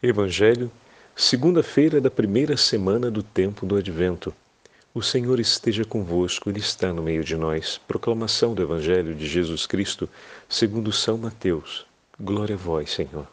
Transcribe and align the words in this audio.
Evangelho, 0.00 0.70
segunda-feira 1.16 2.00
da 2.00 2.08
primeira 2.08 2.56
semana 2.56 3.10
do 3.10 3.20
tempo 3.20 3.66
do 3.66 3.74
Advento. 3.74 4.32
O 4.94 5.02
Senhor 5.02 5.40
esteja 5.40 5.84
convosco, 5.84 6.48
Ele 6.48 6.60
está 6.60 6.92
no 6.92 7.02
meio 7.02 7.24
de 7.24 7.34
nós. 7.34 7.80
Proclamação 7.88 8.54
do 8.54 8.62
Evangelho 8.62 9.12
de 9.12 9.26
Jesus 9.26 9.66
Cristo, 9.66 10.08
segundo 10.48 10.92
São 10.92 11.18
Mateus. 11.18 11.84
Glória 12.16 12.54
a 12.54 12.56
vós, 12.56 12.92
Senhor. 12.92 13.26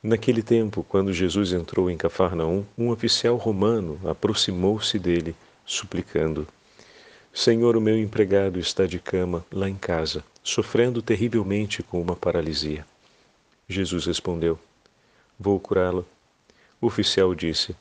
Naquele 0.00 0.40
tempo, 0.40 0.86
quando 0.88 1.12
Jesus 1.12 1.52
entrou 1.52 1.90
em 1.90 1.96
Cafarnaum, 1.96 2.64
um 2.78 2.90
oficial 2.90 3.34
romano 3.34 3.98
aproximou-se 4.04 4.96
dele, 5.00 5.34
suplicando: 5.66 6.46
Senhor, 7.34 7.76
o 7.76 7.80
meu 7.80 7.98
empregado 7.98 8.60
está 8.60 8.86
de 8.86 9.00
cama 9.00 9.44
lá 9.50 9.68
em 9.68 9.74
casa, 9.74 10.22
sofrendo 10.44 11.02
terrivelmente 11.02 11.82
com 11.82 12.00
uma 12.00 12.14
paralisia. 12.14 12.86
Jesus 13.68 14.06
respondeu: 14.06 14.56
Vou 15.38 15.60
curá-lo. 15.60 16.06
O 16.80 16.86
oficial 16.86 17.34
disse: 17.34 17.76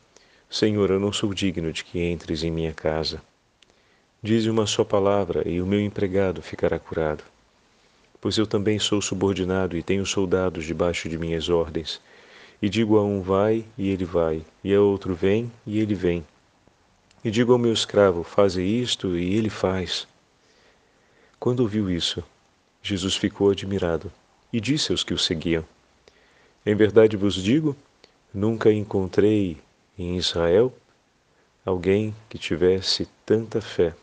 Senhor, 0.50 0.90
eu 0.90 1.00
não 1.00 1.14
sou 1.14 1.34
digno 1.34 1.72
de 1.72 1.84
que 1.84 2.00
entres 2.00 2.44
em 2.44 2.52
minha 2.52 2.74
casa. 2.74 3.22
Dize 4.22 4.50
uma 4.50 4.66
só 4.66 4.84
palavra 4.84 5.48
e 5.48 5.62
o 5.62 5.66
meu 5.66 5.80
empregado 5.80 6.42
ficará 6.42 6.80
curado. 6.80 7.24
Pois 8.20 8.38
eu 8.38 8.48
também 8.48 8.80
sou 8.80 9.02
subordinado 9.02 9.78
e 9.78 9.84
tenho 9.84 10.06
soldados 10.06 10.66
debaixo 10.66 11.08
de 11.08 11.18
minhas 11.18 11.48
ordens. 11.48 12.02
E 12.62 12.68
digo 12.68 12.98
a 12.98 13.04
um 13.04 13.22
vai 13.22 13.66
e 13.78 13.90
ele 13.90 14.06
vai, 14.06 14.42
e 14.64 14.74
a 14.74 14.82
outro 14.82 15.14
vem 15.14 15.52
e 15.66 15.80
ele 15.80 15.94
vem. 15.94 16.26
E 17.24 17.30
digo 17.30 17.54
ao 17.54 17.60
meu 17.60 17.74
escravo, 17.74 18.24
faze 18.24 18.64
isto 18.64 19.18
e 19.18 19.36
ele 19.36 19.50
faz. 19.50 20.08
Quando 21.40 21.60
ouviu 21.60 21.90
isso, 21.90 22.24
Jesus 22.82 23.16
ficou 23.16 23.52
admirado 23.52 24.12
e 24.52 24.60
disse 24.60 24.92
aos 24.92 25.04
que 25.04 25.14
o 25.14 25.18
seguiam: 25.20 25.66
em 26.66 26.76
verdade 26.76 27.16
vos 27.16 27.36
digo, 27.36 27.76
nunca 28.34 28.72
encontrei 28.72 29.58
em 29.98 30.18
Israel 30.18 30.74
alguém 31.66 32.16
que 32.30 32.38
tivesse 32.38 33.08
tanta 33.26 33.62
fé. 33.62 33.94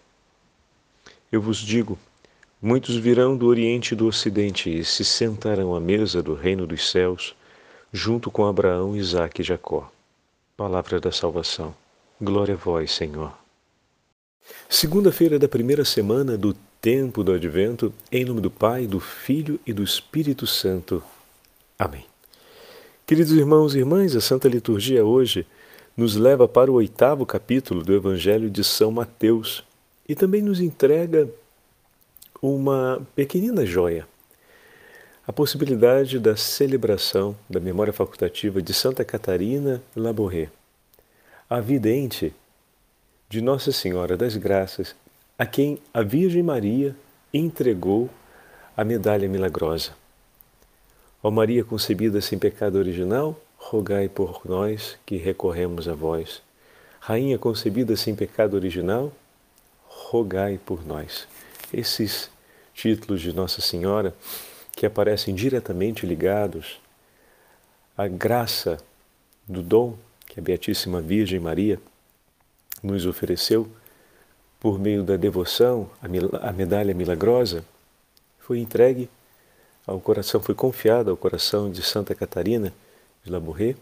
Eu 1.30 1.40
vos 1.40 1.58
digo, 1.58 1.98
muitos 2.60 2.96
virão 2.96 3.36
do 3.36 3.46
Oriente 3.46 3.92
e 3.92 3.96
do 3.96 4.06
Ocidente 4.06 4.68
e 4.68 4.84
se 4.84 5.04
sentarão 5.04 5.74
à 5.74 5.80
mesa 5.80 6.22
do 6.22 6.34
reino 6.34 6.66
dos 6.66 6.90
céus, 6.90 7.34
junto 7.92 8.30
com 8.30 8.46
Abraão, 8.46 8.96
Isaque 8.96 9.42
e 9.42 9.44
Jacó. 9.44 9.90
Palavra 10.56 11.00
da 11.00 11.10
salvação. 11.10 11.74
Glória 12.20 12.54
a 12.54 12.56
vós, 12.56 12.92
Senhor. 12.92 13.32
Segunda-feira 14.68 15.38
da 15.38 15.48
primeira 15.48 15.84
semana 15.84 16.36
do 16.36 16.54
tempo 16.80 17.22
do 17.22 17.32
Advento, 17.32 17.92
em 18.10 18.24
nome 18.24 18.40
do 18.40 18.50
Pai, 18.50 18.86
do 18.86 18.98
Filho 18.98 19.58
e 19.66 19.72
do 19.72 19.82
Espírito 19.82 20.46
Santo. 20.46 21.02
Amém. 21.78 22.11
Queridos 23.12 23.34
irmãos 23.34 23.74
e 23.74 23.78
irmãs, 23.80 24.16
a 24.16 24.22
Santa 24.22 24.48
Liturgia 24.48 25.04
hoje 25.04 25.46
nos 25.94 26.16
leva 26.16 26.48
para 26.48 26.70
o 26.70 26.76
oitavo 26.76 27.26
capítulo 27.26 27.84
do 27.84 27.92
Evangelho 27.92 28.48
de 28.48 28.64
São 28.64 28.90
Mateus 28.90 29.62
e 30.08 30.14
também 30.14 30.40
nos 30.40 30.62
entrega 30.62 31.28
uma 32.40 33.06
pequenina 33.14 33.66
joia, 33.66 34.08
a 35.26 35.30
possibilidade 35.30 36.18
da 36.18 36.36
celebração 36.36 37.36
da 37.50 37.60
memória 37.60 37.92
facultativa 37.92 38.62
de 38.62 38.72
Santa 38.72 39.04
Catarina 39.04 39.82
Laborré, 39.94 40.48
a 41.50 41.60
vidente 41.60 42.32
de 43.28 43.42
Nossa 43.42 43.72
Senhora 43.72 44.16
das 44.16 44.38
Graças, 44.38 44.96
a 45.38 45.44
quem 45.44 45.82
a 45.92 46.00
Virgem 46.00 46.42
Maria 46.42 46.96
entregou 47.30 48.08
a 48.74 48.82
medalha 48.82 49.28
milagrosa. 49.28 50.01
Ó 51.22 51.30
Maria 51.30 51.62
concebida 51.62 52.20
sem 52.20 52.36
pecado 52.36 52.76
original, 52.76 53.40
rogai 53.56 54.08
por 54.08 54.40
nós 54.44 54.98
que 55.06 55.16
recorremos 55.16 55.86
a 55.86 55.94
vós. 55.94 56.42
Rainha 56.98 57.38
concebida 57.38 57.94
sem 57.94 58.16
pecado 58.16 58.54
original, 58.54 59.12
rogai 59.86 60.58
por 60.66 60.84
nós. 60.84 61.28
Esses 61.72 62.28
títulos 62.74 63.20
de 63.20 63.32
Nossa 63.32 63.60
Senhora 63.60 64.12
que 64.72 64.84
aparecem 64.84 65.32
diretamente 65.32 66.04
ligados 66.04 66.80
à 67.96 68.08
graça 68.08 68.78
do 69.46 69.62
dom 69.62 69.96
que 70.26 70.40
a 70.40 70.42
Beatíssima 70.42 71.00
Virgem 71.00 71.38
Maria 71.38 71.78
nos 72.82 73.06
ofereceu 73.06 73.68
por 74.58 74.76
meio 74.76 75.04
da 75.04 75.16
devoção 75.16 75.88
à 76.00 76.52
medalha 76.52 76.94
milagrosa, 76.94 77.64
foi 78.40 78.58
entregue 78.58 79.08
ao 79.86 80.00
coração, 80.00 80.40
foi 80.40 80.54
confiado 80.54 81.10
ao 81.10 81.16
coração 81.16 81.70
de 81.70 81.82
Santa 81.82 82.14
Catarina 82.14 82.72
de 83.24 83.30
Labourré 83.30 83.74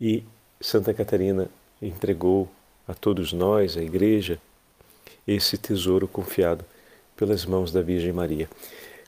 e 0.00 0.24
Santa 0.60 0.94
Catarina 0.94 1.48
entregou 1.80 2.48
a 2.86 2.94
todos 2.94 3.32
nós, 3.32 3.76
a 3.76 3.82
Igreja, 3.82 4.38
esse 5.26 5.56
tesouro 5.56 6.08
confiado 6.08 6.64
pelas 7.16 7.44
mãos 7.44 7.72
da 7.72 7.82
Virgem 7.82 8.12
Maria. 8.12 8.48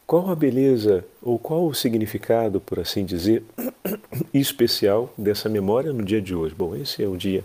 Qual 0.07 0.31
a 0.31 0.35
beleza 0.35 1.05
ou 1.23 1.39
qual 1.39 1.67
o 1.67 1.75
significado, 1.75 2.61
por 2.61 2.79
assim 2.79 3.05
dizer, 3.05 3.43
especial 4.33 5.13
dessa 5.17 5.49
memória 5.49 5.93
no 5.93 6.05
dia 6.05 6.21
de 6.21 6.35
hoje? 6.35 6.55
Bom, 6.55 6.77
esse 6.77 7.03
é 7.03 7.09
o 7.09 7.17
dia 7.17 7.43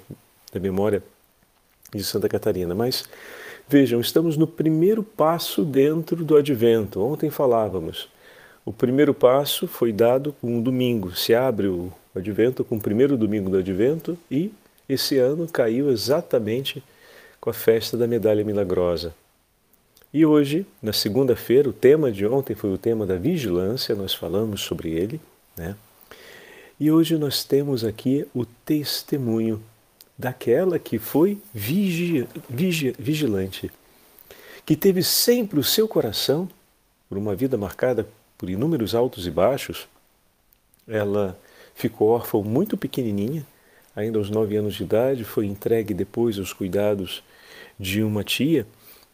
da 0.51 0.59
memória 0.59 1.01
de 1.93 2.03
Santa 2.03 2.27
Catarina, 2.27 2.75
mas 2.75 3.05
vejam, 3.67 4.01
estamos 4.01 4.35
no 4.35 4.45
primeiro 4.45 5.01
passo 5.03 5.63
dentro 5.63 6.23
do 6.23 6.35
advento. 6.35 7.01
Ontem 7.01 7.29
falávamos 7.29 8.09
o 8.65 8.73
primeiro 8.73 9.13
passo 9.13 9.67
foi 9.67 9.91
dado 9.91 10.33
com 10.33 10.57
um 10.57 10.61
domingo. 10.61 11.15
Se 11.15 11.33
abre 11.33 11.67
o 11.67 11.91
advento 12.15 12.63
com 12.63 12.77
o 12.77 12.81
primeiro 12.81 13.17
domingo 13.17 13.49
do 13.49 13.57
advento 13.57 14.17
e 14.29 14.51
esse 14.87 15.17
ano 15.17 15.47
caiu 15.47 15.91
exatamente 15.91 16.83
com 17.39 17.49
a 17.49 17.53
festa 17.53 17.95
da 17.95 18.07
medalha 18.07 18.43
milagrosa. 18.43 19.13
E 20.11 20.25
hoje, 20.25 20.65
na 20.81 20.91
segunda-feira, 20.91 21.69
o 21.69 21.73
tema 21.73 22.11
de 22.11 22.25
ontem 22.25 22.55
foi 22.55 22.73
o 22.73 22.77
tema 22.77 23.05
da 23.05 23.15
vigilância, 23.15 23.95
nós 23.95 24.13
falamos 24.13 24.61
sobre 24.61 24.89
ele, 24.89 25.21
né? 25.55 25.75
E 26.79 26.89
hoje 26.91 27.17
nós 27.17 27.43
temos 27.43 27.83
aqui 27.83 28.25
o 28.33 28.45
testemunho 28.45 29.61
daquela 30.17 30.79
que 30.79 30.97
foi 30.97 31.37
vigi, 31.53 32.27
vigi, 32.49 32.95
vigilante, 32.97 33.71
que 34.65 34.75
teve 34.75 35.03
sempre 35.03 35.59
o 35.59 35.63
seu 35.63 35.87
coração, 35.87 36.49
por 37.07 37.17
uma 37.17 37.35
vida 37.35 37.57
marcada 37.57 38.07
por 38.39 38.50
inúmeros 38.50 38.95
altos 38.95 39.27
e 39.27 39.29
baixos, 39.29 39.85
ela 40.88 41.38
ficou 41.75 42.07
órfã 42.07 42.41
muito 42.41 42.77
pequenininha, 42.77 43.45
ainda 43.94 44.17
aos 44.17 44.29
nove 44.29 44.55
anos 44.55 44.75
de 44.75 44.83
idade, 44.83 45.25
foi 45.25 45.45
entregue 45.45 45.94
depois 45.94 46.39
aos 46.39 46.53
cuidados 46.53 47.22
de 47.77 48.01
uma 48.01 48.23
tia 48.23 48.66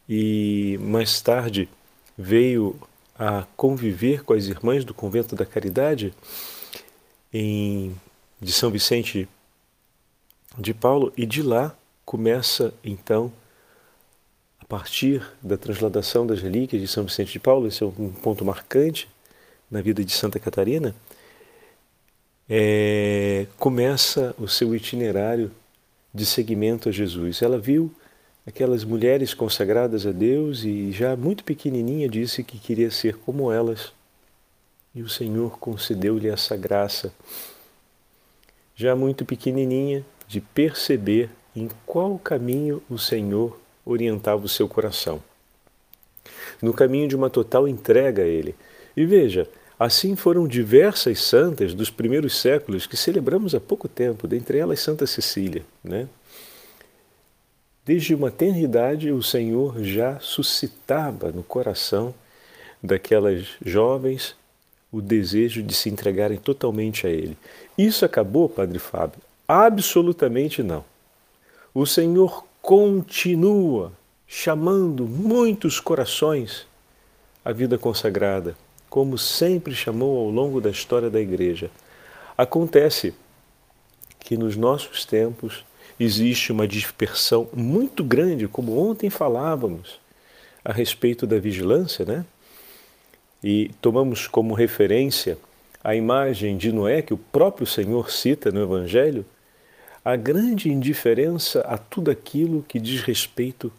e 0.07 0.77
mais 0.79 1.19
tarde 1.21 1.67
veio 2.15 2.79
a 3.17 3.47
conviver 3.57 4.23
com 4.23 4.33
as 4.33 4.45
irmãs 4.45 4.85
do 4.85 4.93
convento 4.93 5.35
da 5.35 5.45
Caridade 5.45 6.13
em, 7.33 7.95
de 8.39 8.51
São 8.51 8.69
Vicente 8.69 9.27
de 10.55 10.71
Paulo 10.71 11.11
e 11.17 11.25
de 11.25 11.41
lá 11.41 11.75
começa 12.05 12.71
então 12.83 13.33
a 14.59 14.65
partir 14.65 15.25
da 15.41 15.57
transladação 15.57 16.27
das 16.27 16.43
relíquias 16.43 16.79
de 16.79 16.87
São 16.87 17.05
Vicente 17.05 17.33
de 17.33 17.39
Paulo, 17.39 17.67
esse 17.67 17.81
é 17.81 17.85
um 17.87 18.11
ponto 18.11 18.45
marcante 18.45 19.07
na 19.69 19.81
vida 19.81 20.03
de 20.03 20.11
Santa 20.11 20.39
Catarina, 20.39 20.95
é, 22.49 23.47
começa 23.57 24.35
o 24.37 24.47
seu 24.47 24.75
itinerário 24.75 25.51
de 26.13 26.25
seguimento 26.25 26.89
a 26.89 26.91
Jesus. 26.91 27.41
Ela 27.41 27.57
viu 27.57 27.91
aquelas 28.45 28.83
mulheres 28.83 29.33
consagradas 29.33 30.05
a 30.05 30.11
Deus 30.11 30.63
e 30.63 30.91
já 30.91 31.15
muito 31.15 31.43
pequenininha 31.43 32.07
disse 32.07 32.43
que 32.43 32.59
queria 32.59 32.91
ser 32.91 33.17
como 33.17 33.51
elas. 33.51 33.91
E 34.93 35.01
o 35.01 35.09
Senhor 35.09 35.59
concedeu-lhe 35.59 36.29
essa 36.29 36.55
graça, 36.55 37.13
já 38.75 38.95
muito 38.95 39.25
pequenininha, 39.25 40.05
de 40.27 40.39
perceber 40.39 41.29
em 41.55 41.69
qual 41.85 42.17
caminho 42.17 42.81
o 42.89 42.97
Senhor 42.97 43.59
orientava 43.85 44.45
o 44.45 44.49
seu 44.49 44.67
coração. 44.67 45.21
No 46.61 46.73
caminho 46.73 47.07
de 47.07 47.15
uma 47.15 47.29
total 47.29 47.67
entrega 47.67 48.23
a 48.23 48.25
Ele. 48.25 48.55
E 48.95 49.05
veja, 49.05 49.47
assim 49.79 50.15
foram 50.15 50.47
diversas 50.47 51.21
santas 51.21 51.73
dos 51.73 51.89
primeiros 51.89 52.39
séculos 52.39 52.85
que 52.87 52.97
celebramos 52.97 53.53
há 53.53 53.59
pouco 53.59 53.87
tempo, 53.87 54.27
dentre 54.27 54.57
elas 54.57 54.79
Santa 54.79 55.05
Cecília. 55.05 55.63
Né? 55.83 56.07
Desde 57.85 58.15
uma 58.15 58.31
tenridade, 58.31 59.11
o 59.11 59.21
Senhor 59.21 59.83
já 59.83 60.19
suscitava 60.19 61.31
no 61.31 61.43
coração 61.43 62.13
daquelas 62.81 63.47
jovens 63.63 64.35
o 64.91 65.01
desejo 65.01 65.61
de 65.61 65.73
se 65.73 65.89
entregarem 65.89 66.37
totalmente 66.37 67.05
a 67.05 67.09
Ele. 67.09 67.37
Isso 67.77 68.05
acabou, 68.05 68.47
Padre 68.47 68.79
Fábio? 68.79 69.19
Absolutamente 69.47 70.63
não. 70.63 70.85
O 71.73 71.85
Senhor 71.85 72.45
continua 72.61 73.91
chamando 74.25 75.05
muitos 75.05 75.79
corações 75.79 76.65
à 77.43 77.51
vida 77.51 77.77
consagrada, 77.77 78.55
como 78.95 79.17
sempre 79.17 79.75
chamou 79.75 80.17
ao 80.19 80.29
longo 80.29 80.61
da 80.61 80.69
história 80.69 81.09
da 81.09 81.19
Igreja. 81.19 81.69
Acontece 82.37 83.13
que 84.21 84.37
nos 84.37 84.55
nossos 84.55 85.03
tempos 85.03 85.65
existe 85.99 86.53
uma 86.53 86.65
dispersão 86.65 87.49
muito 87.53 88.05
grande, 88.05 88.47
como 88.47 88.79
ontem 88.79 89.09
falávamos 89.09 89.99
a 90.63 90.71
respeito 90.71 91.27
da 91.27 91.37
vigilância, 91.37 92.05
né? 92.05 92.25
E 93.43 93.69
tomamos 93.81 94.29
como 94.29 94.53
referência 94.53 95.37
a 95.83 95.93
imagem 95.93 96.55
de 96.55 96.71
Noé 96.71 97.01
que 97.01 97.13
o 97.13 97.17
próprio 97.17 97.67
Senhor 97.67 98.09
cita 98.09 98.49
no 98.49 98.63
Evangelho, 98.63 99.25
a 100.05 100.15
grande 100.15 100.71
indiferença 100.71 101.59
a 101.67 101.77
tudo 101.77 102.09
aquilo 102.09 102.63
que 102.65 102.79
diz 102.79 103.01
respeito 103.01 103.69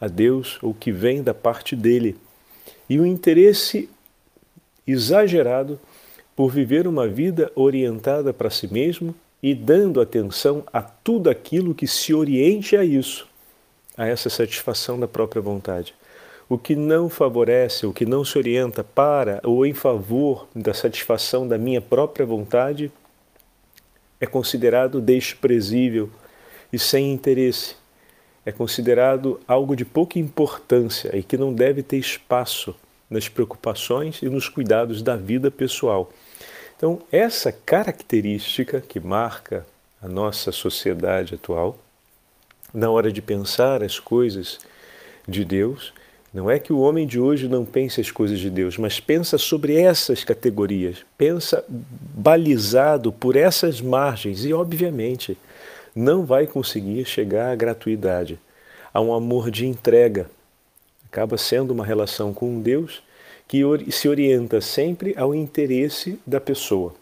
a 0.00 0.06
Deus 0.06 0.56
ou 0.62 0.72
que 0.72 0.92
vem 0.92 1.20
da 1.20 1.34
parte 1.34 1.74
dele, 1.74 2.16
e 2.88 3.00
o 3.00 3.04
interesse 3.04 3.90
exagerado 4.86 5.78
por 6.34 6.50
viver 6.50 6.86
uma 6.86 7.08
vida 7.08 7.50
orientada 7.54 8.32
para 8.32 8.50
si 8.50 8.72
mesmo 8.72 9.14
e 9.42 9.54
dando 9.54 10.00
atenção 10.00 10.64
a 10.72 10.82
tudo 10.82 11.30
aquilo 11.30 11.74
que 11.74 11.86
se 11.86 12.12
oriente 12.12 12.76
a 12.76 12.84
isso, 12.84 13.26
a 13.96 14.06
essa 14.06 14.28
satisfação 14.28 14.98
da 14.98 15.08
própria 15.08 15.40
vontade. 15.40 15.94
O 16.48 16.56
que 16.56 16.76
não 16.76 17.08
favorece, 17.08 17.86
o 17.86 17.92
que 17.92 18.06
não 18.06 18.24
se 18.24 18.38
orienta 18.38 18.84
para 18.84 19.40
ou 19.42 19.66
em 19.66 19.74
favor 19.74 20.46
da 20.54 20.72
satisfação 20.72 21.48
da 21.48 21.58
minha 21.58 21.80
própria 21.80 22.24
vontade 22.24 22.92
é 24.20 24.26
considerado 24.26 25.00
desprezível 25.00 26.08
e 26.72 26.78
sem 26.78 27.12
interesse. 27.12 27.76
É 28.44 28.52
considerado 28.52 29.40
algo 29.46 29.74
de 29.74 29.84
pouca 29.84 30.18
importância 30.18 31.16
e 31.16 31.22
que 31.22 31.36
não 31.36 31.52
deve 31.52 31.82
ter 31.82 31.96
espaço 31.96 32.76
nas 33.10 33.28
preocupações 33.28 34.20
e 34.22 34.28
nos 34.28 34.48
cuidados 34.48 35.02
da 35.02 35.16
vida 35.16 35.50
pessoal. 35.50 36.10
Então, 36.76 37.00
essa 37.10 37.50
característica 37.50 38.80
que 38.80 39.00
marca 39.00 39.66
a 40.02 40.08
nossa 40.08 40.52
sociedade 40.52 41.34
atual, 41.34 41.78
na 42.74 42.90
hora 42.90 43.10
de 43.10 43.22
pensar 43.22 43.82
as 43.82 43.98
coisas 43.98 44.58
de 45.26 45.44
Deus, 45.44 45.94
não 46.34 46.50
é 46.50 46.58
que 46.58 46.72
o 46.72 46.80
homem 46.80 47.06
de 47.06 47.18
hoje 47.18 47.48
não 47.48 47.64
pense 47.64 47.98
as 47.98 48.10
coisas 48.10 48.38
de 48.38 48.50
Deus, 48.50 48.76
mas 48.76 49.00
pensa 49.00 49.38
sobre 49.38 49.80
essas 49.80 50.22
categorias, 50.22 50.98
pensa 51.16 51.64
balizado 51.68 53.10
por 53.10 53.36
essas 53.36 53.80
margens 53.80 54.44
e, 54.44 54.52
obviamente, 54.52 55.38
não 55.94 56.26
vai 56.26 56.46
conseguir 56.46 57.06
chegar 57.06 57.50
à 57.50 57.56
gratuidade, 57.56 58.38
a 58.92 59.00
um 59.00 59.14
amor 59.14 59.50
de 59.50 59.66
entrega. 59.66 60.28
Acaba 61.16 61.38
sendo 61.38 61.70
uma 61.70 61.82
relação 61.82 62.34
com 62.34 62.60
Deus 62.60 63.02
que 63.48 63.62
se 63.90 64.06
orienta 64.06 64.60
sempre 64.60 65.14
ao 65.16 65.34
interesse 65.34 66.20
da 66.26 66.38
pessoa. 66.38 66.94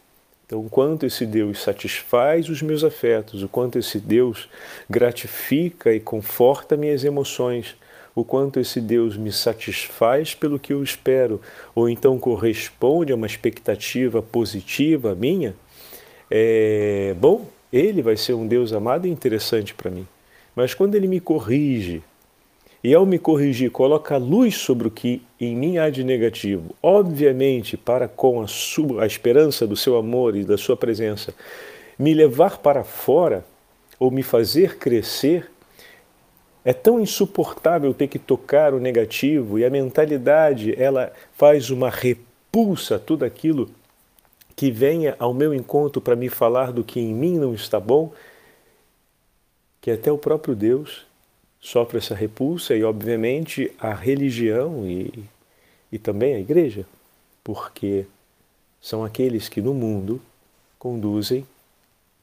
Então, 0.46 0.60
o 0.60 0.70
quanto 0.70 1.04
esse 1.04 1.26
Deus 1.26 1.60
satisfaz 1.60 2.48
os 2.48 2.62
meus 2.62 2.84
afetos, 2.84 3.42
o 3.42 3.48
quanto 3.48 3.76
esse 3.76 3.98
Deus 3.98 4.48
gratifica 4.88 5.92
e 5.92 5.98
conforta 5.98 6.76
minhas 6.76 7.02
emoções, 7.02 7.74
o 8.14 8.22
quanto 8.22 8.60
esse 8.60 8.80
Deus 8.80 9.16
me 9.16 9.32
satisfaz 9.32 10.32
pelo 10.32 10.60
que 10.60 10.72
eu 10.72 10.80
espero, 10.80 11.40
ou 11.74 11.88
então 11.88 12.16
corresponde 12.16 13.12
a 13.12 13.16
uma 13.16 13.26
expectativa 13.26 14.22
positiva 14.22 15.12
minha, 15.16 15.56
é, 16.30 17.16
bom, 17.18 17.48
ele 17.72 18.00
vai 18.00 18.16
ser 18.16 18.34
um 18.34 18.46
Deus 18.46 18.72
amado 18.72 19.08
e 19.08 19.10
interessante 19.10 19.74
para 19.74 19.90
mim. 19.90 20.06
Mas 20.54 20.72
quando 20.72 20.94
ele 20.94 21.08
me 21.08 21.18
corrige, 21.18 22.00
e 22.84 22.94
ao 22.94 23.06
me 23.06 23.18
corrigir, 23.18 23.70
coloca 23.70 24.18
luz 24.18 24.56
sobre 24.56 24.86
o 24.86 24.90
que 24.90 25.22
em 25.40 25.56
mim 25.56 25.78
há 25.78 25.88
de 25.88 26.04
negativo, 26.04 26.76
obviamente, 26.82 27.78
para 27.78 28.06
com 28.06 28.42
a, 28.42 28.46
sua, 28.46 29.04
a 29.04 29.06
esperança 29.06 29.66
do 29.66 29.74
seu 29.74 29.96
amor 29.96 30.36
e 30.36 30.44
da 30.44 30.58
sua 30.58 30.76
presença, 30.76 31.32
me 31.98 32.12
levar 32.12 32.58
para 32.58 32.84
fora 32.84 33.42
ou 33.98 34.10
me 34.10 34.22
fazer 34.22 34.76
crescer, 34.76 35.50
é 36.62 36.74
tão 36.74 37.00
insuportável 37.00 37.94
ter 37.94 38.06
que 38.06 38.18
tocar 38.18 38.74
o 38.74 38.80
negativo 38.80 39.58
e 39.58 39.64
a 39.64 39.70
mentalidade 39.70 40.74
ela 40.78 41.10
faz 41.32 41.70
uma 41.70 41.88
repulsa 41.88 42.96
a 42.96 42.98
tudo 42.98 43.24
aquilo 43.24 43.70
que 44.54 44.70
venha 44.70 45.16
ao 45.18 45.32
meu 45.32 45.54
encontro 45.54 46.02
para 46.02 46.14
me 46.14 46.28
falar 46.28 46.70
do 46.70 46.84
que 46.84 47.00
em 47.00 47.14
mim 47.14 47.38
não 47.38 47.54
está 47.54 47.80
bom, 47.80 48.12
que 49.80 49.90
até 49.90 50.12
o 50.12 50.18
próprio 50.18 50.54
Deus 50.54 51.06
sofre 51.64 51.96
essa 51.96 52.14
repulsa 52.14 52.76
e, 52.76 52.84
obviamente, 52.84 53.72
a 53.80 53.94
religião 53.94 54.86
e, 54.86 55.24
e 55.90 55.98
também 55.98 56.34
a 56.34 56.38
igreja, 56.38 56.84
porque 57.42 58.04
são 58.82 59.02
aqueles 59.02 59.48
que 59.48 59.62
no 59.62 59.72
mundo 59.72 60.20
conduzem 60.78 61.46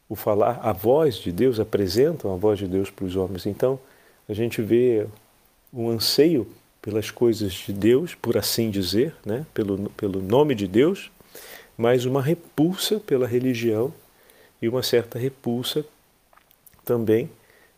o 0.07 0.15
falar, 0.15 0.59
a 0.61 0.71
voz 0.71 1.15
de 1.15 1.31
Deus, 1.31 1.59
apresentam 1.59 2.31
a 2.31 2.37
voz 2.37 2.59
de 2.59 2.67
Deus 2.67 2.91
para 2.91 3.03
os 3.03 3.15
homens. 3.15 3.47
Então, 3.47 3.79
a 4.29 4.33
gente 4.33 4.61
vê 4.61 5.07
um 5.73 5.89
anseio 5.89 6.47
pelas 6.79 7.09
coisas 7.09 7.51
de 7.51 7.73
Deus, 7.73 8.13
por 8.13 8.37
assim 8.37 8.69
dizer, 8.69 9.15
né? 9.25 9.43
pelo, 9.55 9.89
pelo 9.91 10.21
nome 10.21 10.53
de 10.53 10.67
Deus, 10.67 11.09
mas 11.75 12.05
uma 12.05 12.21
repulsa 12.21 12.99
pela 12.99 13.25
religião 13.25 13.91
e 14.61 14.69
uma 14.69 14.83
certa 14.83 15.17
repulsa 15.17 15.83
também 16.85 17.27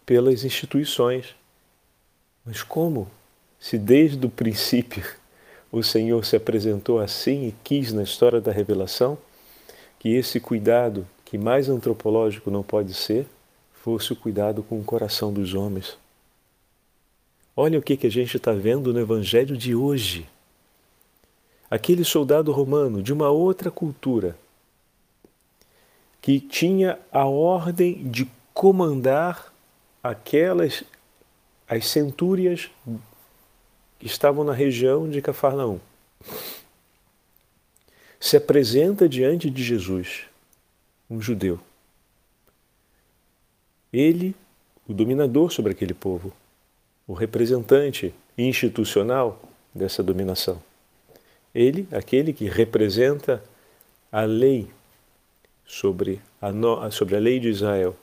pelas 0.05 0.43
instituições. 0.43 1.33
Mas 2.45 2.61
como? 2.61 3.07
Se 3.59 3.77
desde 3.77 4.25
o 4.25 4.29
princípio 4.29 5.03
o 5.71 5.81
Senhor 5.81 6.23
se 6.25 6.35
apresentou 6.35 6.99
assim 6.99 7.47
e 7.47 7.55
quis 7.63 7.91
na 7.93 8.03
história 8.03 8.39
da 8.39 8.51
revelação 8.51 9.17
que 9.97 10.09
esse 10.09 10.39
cuidado, 10.39 11.07
que 11.23 11.37
mais 11.37 11.69
antropológico 11.69 12.51
não 12.51 12.61
pode 12.61 12.93
ser, 12.93 13.25
fosse 13.73 14.11
o 14.11 14.15
cuidado 14.15 14.61
com 14.61 14.79
o 14.79 14.83
coração 14.83 15.31
dos 15.31 15.53
homens. 15.53 15.97
Olha 17.55 17.79
o 17.79 17.81
que, 17.81 17.95
que 17.95 18.07
a 18.07 18.11
gente 18.11 18.35
está 18.35 18.51
vendo 18.51 18.91
no 18.91 18.99
Evangelho 18.99 19.55
de 19.55 19.73
hoje. 19.73 20.27
Aquele 21.69 22.03
soldado 22.03 22.51
romano 22.51 23.01
de 23.01 23.13
uma 23.13 23.29
outra 23.29 23.71
cultura 23.71 24.35
que 26.21 26.39
tinha 26.39 26.99
a 27.11 27.25
ordem 27.25 28.09
de 28.09 28.29
comandar 28.53 29.53
aquelas 30.01 30.83
as 31.67 31.87
centúrias 31.87 32.69
que 33.99 34.05
estavam 34.05 34.43
na 34.43 34.53
região 34.53 35.09
de 35.09 35.21
Cafarnaum. 35.21 35.79
Se 38.19 38.37
apresenta 38.37 39.07
diante 39.07 39.49
de 39.49 39.63
Jesus, 39.63 40.25
um 41.09 41.21
judeu. 41.21 41.59
Ele, 43.91 44.35
o 44.87 44.93
dominador 44.93 45.51
sobre 45.51 45.71
aquele 45.71 45.93
povo, 45.93 46.33
o 47.07 47.13
representante 47.13 48.13
institucional 48.37 49.41
dessa 49.73 50.01
dominação. 50.01 50.61
Ele, 51.53 51.87
aquele 51.91 52.33
que 52.33 52.45
representa 52.45 53.43
a 54.11 54.21
lei 54.21 54.69
sobre 55.65 56.21
a, 56.41 56.51
no, 56.51 56.91
sobre 56.91 57.15
a 57.15 57.19
lei 57.19 57.39
de 57.39 57.49
Israel, 57.49 57.95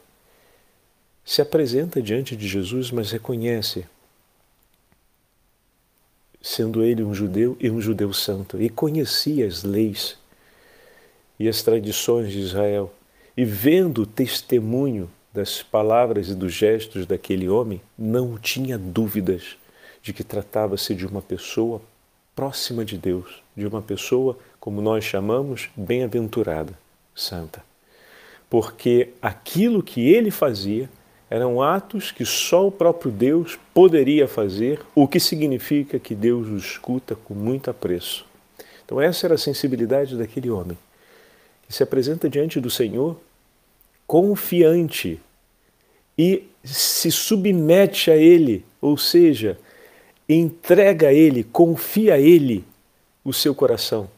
se 1.31 1.41
apresenta 1.41 2.03
diante 2.03 2.35
de 2.35 2.49
Jesus, 2.49 2.91
mas 2.91 3.13
reconhece, 3.13 3.87
sendo 6.43 6.83
ele 6.83 7.05
um 7.05 7.15
judeu 7.15 7.57
e 7.61 7.71
um 7.71 7.81
judeu 7.81 8.13
santo, 8.13 8.61
e 8.61 8.69
conhecia 8.69 9.47
as 9.47 9.63
leis 9.63 10.19
e 11.39 11.49
as 11.49 11.63
tradições 11.63 12.33
de 12.33 12.41
Israel, 12.41 12.93
e 13.37 13.45
vendo 13.45 14.03
o 14.03 14.07
testemunho 14.07 15.09
das 15.33 15.63
palavras 15.63 16.31
e 16.31 16.35
dos 16.35 16.53
gestos 16.53 17.07
daquele 17.07 17.49
homem, 17.49 17.81
não 17.97 18.37
tinha 18.37 18.77
dúvidas 18.77 19.57
de 20.03 20.13
que 20.13 20.25
tratava-se 20.25 20.97
de 20.97 21.07
uma 21.07 21.23
pessoa 21.23 21.81
próxima 22.35 22.85
de 22.85 22.99
Deus, 22.99 23.41
de 23.57 23.69
uma 23.69 23.81
pessoa, 23.81 24.37
como 24.59 24.83
nós 24.83 25.05
chamamos, 25.05 25.71
bem-aventurada, 25.77 26.77
santa. 27.15 27.63
Porque 28.51 29.11
aquilo 29.23 29.81
que 29.81 30.13
ele 30.13 30.33
fazia 30.33 30.91
eram 31.31 31.63
atos 31.63 32.11
que 32.11 32.25
só 32.25 32.67
o 32.67 32.73
próprio 32.73 33.13
Deus 33.13 33.57
poderia 33.73 34.27
fazer, 34.27 34.81
o 34.97 35.07
que 35.07 35.21
significa 35.21 35.97
que 35.97 36.13
Deus 36.13 36.49
o 36.49 36.57
escuta 36.57 37.15
com 37.15 37.35
muito 37.35 37.71
apreço. 37.71 38.27
Então, 38.85 39.01
essa 39.01 39.29
era 39.29 39.37
a 39.37 39.39
sensibilidade 39.39 40.17
daquele 40.17 40.51
homem, 40.51 40.77
que 41.67 41.73
se 41.73 41.85
apresenta 41.85 42.29
diante 42.29 42.61
do 42.61 42.69
Senhor 42.69 43.17
confiante 44.09 45.21
e 46.19 46.43
se 46.65 47.13
submete 47.13 48.11
a 48.11 48.17
Ele, 48.17 48.65
ou 48.81 48.99
seja, 48.99 49.57
entrega 50.29 51.09
a 51.09 51.13
Ele, 51.13 51.45
confia 51.45 52.15
a 52.15 52.19
Ele 52.19 52.65
o 53.25 53.33
seu 53.33 53.55
coração. 53.55 54.11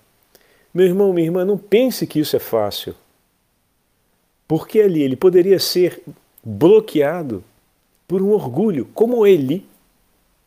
Meu 0.72 0.86
irmão, 0.86 1.12
minha 1.12 1.26
irmã, 1.26 1.44
não 1.44 1.58
pense 1.58 2.06
que 2.06 2.18
isso 2.18 2.34
é 2.34 2.38
fácil. 2.38 2.94
Porque 4.48 4.80
ali 4.80 5.02
ele 5.02 5.16
poderia 5.16 5.58
ser 5.58 6.02
bloqueado 6.42 7.42
por 8.06 8.20
um 8.20 8.30
orgulho, 8.30 8.88
como 8.94 9.26
ele, 9.26 9.66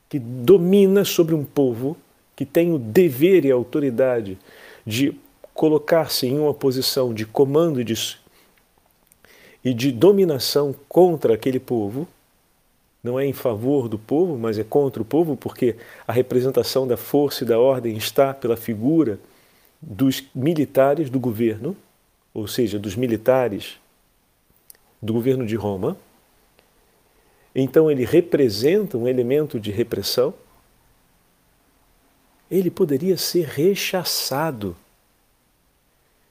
que 0.10 0.20
domina 0.20 1.04
sobre 1.04 1.34
um 1.34 1.44
povo, 1.44 1.98
que 2.36 2.46
tem 2.46 2.72
o 2.74 2.78
dever 2.78 3.46
e 3.46 3.52
a 3.52 3.56
autoridade 3.56 4.38
de 4.86 5.18
colocar-se 5.54 6.28
em 6.28 6.38
uma 6.38 6.54
posição 6.54 7.14
de 7.14 7.26
comando 7.26 7.80
e 7.80 7.84
de 7.84 7.96
e 9.64 9.74
de 9.74 9.92
dominação 9.92 10.76
contra 10.88 11.34
aquele 11.34 11.60
povo, 11.60 12.08
não 13.04 13.20
é 13.20 13.26
em 13.26 13.34
favor 13.34 13.90
do 13.90 13.98
povo, 13.98 14.38
mas 14.38 14.60
é 14.60 14.64
contra 14.64 15.02
o 15.02 15.06
povo, 15.06 15.36
porque 15.36 15.76
a 16.08 16.14
representação 16.14 16.88
da 16.88 16.96
força 16.96 17.44
e 17.44 17.48
da 17.48 17.60
ordem 17.60 17.98
está 17.98 18.32
pela 18.32 18.56
figura 18.56 19.20
dos 19.82 20.24
militares 20.36 21.10
do 21.10 21.20
governo, 21.20 21.76
ou 22.32 22.48
seja, 22.48 22.78
dos 22.78 22.96
militares 22.96 23.80
do 25.06 25.14
governo 25.14 25.46
de 25.46 25.56
Roma. 25.56 25.98
Então 27.54 27.90
ele 27.90 28.04
representa 28.04 28.98
um 28.98 29.08
elemento 29.08 29.60
de 29.60 29.72
repressão. 29.72 30.34
Ele 32.50 32.70
poderia 32.70 33.18
ser 33.18 33.46
rechaçado. 33.46 34.76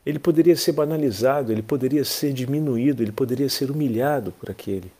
Ele 0.04 0.18
poderia 0.18 0.54
ser 0.54 0.72
banalizado, 0.72 1.50
ele 1.50 1.62
poderia 1.62 2.04
ser 2.04 2.32
diminuído, 2.34 3.02
ele 3.02 3.12
poderia 3.12 3.48
ser 3.48 3.70
humilhado 3.70 4.32
por 4.32 4.50
aquele 4.50 4.92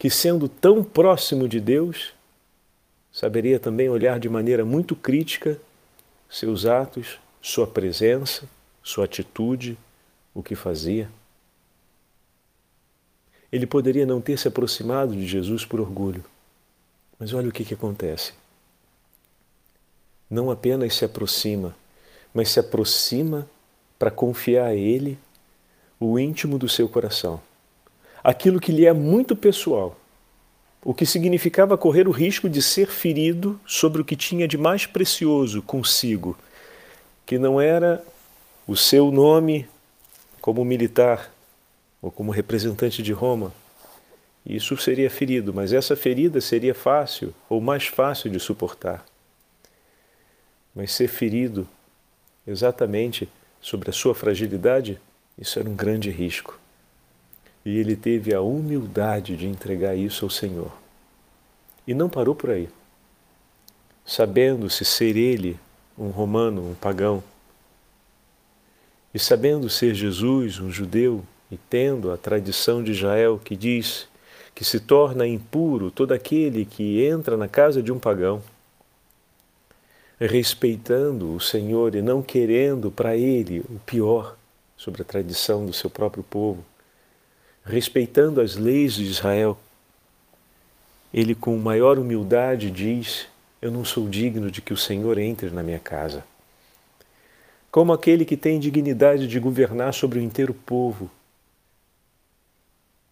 que, 0.00 0.08
sendo 0.08 0.48
tão 0.48 0.82
próximo 0.82 1.46
de 1.46 1.60
Deus, 1.60 2.14
saberia 3.12 3.60
também 3.60 3.90
olhar 3.90 4.18
de 4.18 4.30
maneira 4.30 4.64
muito 4.64 4.96
crítica 4.96 5.60
seus 6.26 6.64
atos, 6.64 7.20
sua 7.42 7.66
presença, 7.66 8.48
sua 8.82 9.04
atitude, 9.04 9.76
o 10.32 10.42
que 10.42 10.54
fazia. 10.54 11.10
Ele 13.52 13.66
poderia 13.66 14.06
não 14.06 14.20
ter 14.20 14.38
se 14.38 14.48
aproximado 14.48 15.14
de 15.14 15.26
Jesus 15.26 15.64
por 15.64 15.80
orgulho, 15.80 16.24
mas 17.18 17.32
olha 17.32 17.48
o 17.48 17.52
que, 17.52 17.64
que 17.64 17.74
acontece. 17.74 18.32
Não 20.28 20.50
apenas 20.50 20.94
se 20.94 21.04
aproxima, 21.04 21.74
mas 22.32 22.50
se 22.50 22.60
aproxima 22.60 23.48
para 23.98 24.10
confiar 24.10 24.66
a 24.66 24.74
Ele 24.74 25.18
o 25.98 26.18
íntimo 26.18 26.58
do 26.58 26.68
seu 26.68 26.88
coração 26.88 27.40
aquilo 28.22 28.60
que 28.60 28.72
lhe 28.72 28.86
é 28.86 28.92
muito 28.92 29.34
pessoal, 29.34 29.96
o 30.84 30.94
que 30.94 31.04
significava 31.04 31.76
correr 31.76 32.06
o 32.06 32.12
risco 32.12 32.48
de 32.48 32.62
ser 32.62 32.86
ferido 32.88 33.60
sobre 33.66 34.00
o 34.00 34.04
que 34.04 34.16
tinha 34.16 34.46
de 34.46 34.56
mais 34.56 34.86
precioso 34.86 35.62
consigo, 35.62 36.38
que 37.26 37.38
não 37.38 37.60
era 37.60 38.02
o 38.66 38.76
seu 38.76 39.10
nome 39.10 39.68
como 40.40 40.64
militar 40.64 41.30
ou 42.00 42.10
como 42.10 42.30
representante 42.30 43.02
de 43.02 43.12
Roma. 43.12 43.52
Isso 44.44 44.76
seria 44.76 45.10
ferido, 45.10 45.52
mas 45.52 45.72
essa 45.72 45.94
ferida 45.94 46.40
seria 46.40 46.74
fácil 46.74 47.34
ou 47.48 47.60
mais 47.60 47.86
fácil 47.86 48.30
de 48.30 48.40
suportar. 48.40 49.04
Mas 50.74 50.92
ser 50.92 51.08
ferido 51.08 51.68
exatamente 52.46 53.28
sobre 53.60 53.90
a 53.90 53.92
sua 53.92 54.14
fragilidade, 54.14 55.00
isso 55.38 55.58
era 55.58 55.68
um 55.68 55.74
grande 55.74 56.10
risco. 56.10 56.58
E 57.64 57.78
ele 57.78 57.94
teve 57.94 58.34
a 58.34 58.40
humildade 58.40 59.36
de 59.36 59.46
entregar 59.46 59.94
isso 59.94 60.24
ao 60.24 60.30
Senhor. 60.30 60.72
E 61.86 61.92
não 61.92 62.08
parou 62.08 62.34
por 62.34 62.50
aí. 62.50 62.68
Sabendo-se 64.06 64.84
ser 64.84 65.16
ele 65.16 65.58
um 65.98 66.08
romano, 66.08 66.70
um 66.70 66.74
pagão, 66.74 67.22
e 69.12 69.18
sabendo 69.18 69.68
ser 69.68 69.94
Jesus 69.94 70.60
um 70.60 70.70
judeu, 70.70 71.24
e 71.50 71.56
tendo 71.56 72.12
a 72.12 72.16
tradição 72.16 72.82
de 72.82 72.92
Israel 72.92 73.40
que 73.42 73.56
diz 73.56 74.08
que 74.54 74.64
se 74.64 74.78
torna 74.78 75.26
impuro 75.26 75.90
todo 75.90 76.12
aquele 76.12 76.64
que 76.64 77.04
entra 77.04 77.36
na 77.36 77.48
casa 77.48 77.82
de 77.82 77.90
um 77.90 77.98
pagão, 77.98 78.42
respeitando 80.18 81.34
o 81.34 81.40
Senhor 81.40 81.94
e 81.94 82.02
não 82.02 82.22
querendo 82.22 82.90
para 82.90 83.16
ele 83.16 83.60
o 83.60 83.78
pior 83.86 84.36
sobre 84.76 85.02
a 85.02 85.04
tradição 85.04 85.64
do 85.64 85.72
seu 85.72 85.88
próprio 85.88 86.22
povo, 86.22 86.64
respeitando 87.64 88.40
as 88.40 88.56
leis 88.56 88.94
de 88.94 89.04
Israel, 89.04 89.58
ele 91.12 91.34
com 91.34 91.56
maior 91.56 91.98
humildade 91.98 92.70
diz: 92.70 93.26
Eu 93.60 93.70
não 93.70 93.84
sou 93.84 94.08
digno 94.08 94.50
de 94.50 94.62
que 94.62 94.72
o 94.72 94.76
Senhor 94.76 95.18
entre 95.18 95.50
na 95.50 95.62
minha 95.62 95.78
casa. 95.78 96.24
Como 97.70 97.92
aquele 97.92 98.24
que 98.24 98.36
tem 98.36 98.58
dignidade 98.60 99.26
de 99.26 99.38
governar 99.38 99.94
sobre 99.94 100.18
o 100.18 100.22
inteiro 100.22 100.52
povo, 100.52 101.10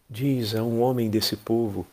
diz 0.09 0.55
a 0.55 0.62
um 0.62 0.81
homem 0.81 1.11
desse 1.11 1.37
povo: 1.37 1.87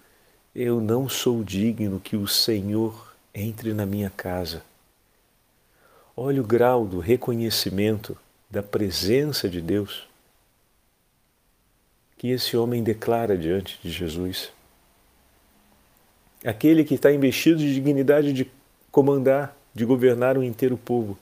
Eu 0.53 0.79
não 0.79 1.09
sou 1.09 1.43
digno 1.43 1.99
que 1.99 2.15
o 2.15 2.27
Senhor 2.27 3.13
entre 3.33 3.73
na 3.73 3.85
minha 3.85 4.09
casa. 4.09 4.63
Olha 6.15 6.41
o 6.41 6.45
grau 6.45 6.85
do 6.85 6.99
reconhecimento 6.99 8.17
da 8.49 8.63
presença 8.63 9.49
de 9.49 9.59
Deus 9.59 10.07
que 12.17 12.29
esse 12.29 12.55
homem 12.55 12.81
declara 12.81 13.37
diante 13.37 13.77
de 13.83 13.91
Jesus. 13.91 14.51
Aquele 16.43 16.83
que 16.83 16.95
está 16.95 17.11
investido 17.11 17.59
de 17.59 17.73
dignidade 17.73 18.31
de 18.31 18.49
comandar, 18.91 19.55
de 19.73 19.83
governar 19.83 20.37
um 20.37 20.43
inteiro 20.43 20.77
povo, 20.77 21.17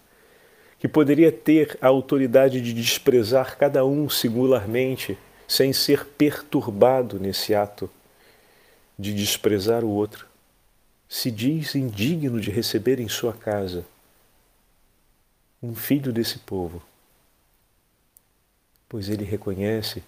que 0.80 0.88
poderia 0.88 1.32
ter 1.32 1.78
a 1.82 1.88
autoridade 1.88 2.62
de 2.62 2.74
desprezar 2.74 3.58
cada 3.58 3.84
um 3.86 4.10
singularmente, 4.10 5.18
sem 5.53 5.72
ser 5.72 6.03
perturbado 6.05 7.19
nesse 7.19 7.53
ato 7.53 7.88
de 8.98 9.13
desprezar 9.13 9.83
o 9.83 9.89
outro, 9.89 10.25
se 11.07 11.29
diz 11.29 11.75
indigno 11.75 12.41
de 12.41 12.50
receber 12.50 13.00
em 13.00 13.07
sua 13.07 13.33
casa 13.33 13.86
um 15.62 15.75
filho 15.75 16.12
desse 16.12 16.39
povo, 16.39 16.81
pois 18.89 19.10
ele 19.10 19.24
reconhece 19.24 20.03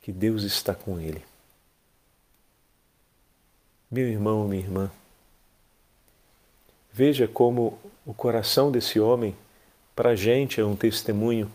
que 0.00 0.12
Deus 0.12 0.44
está 0.44 0.76
com 0.76 1.00
ele. 1.00 1.24
Meu 3.90 4.06
irmão, 4.06 4.46
minha 4.46 4.62
irmã, 4.62 4.92
veja 6.92 7.26
como 7.26 7.76
o 8.06 8.14
coração 8.14 8.70
desse 8.70 9.00
homem, 9.00 9.36
para 9.96 10.10
a 10.10 10.16
gente, 10.16 10.60
é 10.60 10.64
um 10.64 10.76
testemunho. 10.76 11.52